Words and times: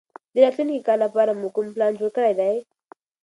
د 0.33 0.35
راتلونکي 0.43 0.81
کال 0.87 0.99
لپاره 1.05 1.31
مو 1.39 1.47
کوم 1.55 1.67
پلان 1.75 1.91
جوړ 1.99 2.09
کړی 2.17 2.33
دی؟ 2.39 2.55